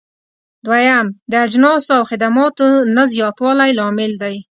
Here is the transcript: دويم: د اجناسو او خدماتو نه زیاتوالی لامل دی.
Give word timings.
دويم: 0.65 1.05
د 1.31 1.33
اجناسو 1.45 1.89
او 1.97 2.03
خدماتو 2.09 2.67
نه 2.95 3.03
زیاتوالی 3.13 3.71
لامل 3.79 4.11
دی. 4.21 4.35